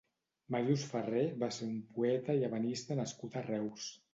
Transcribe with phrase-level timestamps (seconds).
[0.55, 3.89] Màrius Ferré va ser un poeta i ebenista nascut a Reus.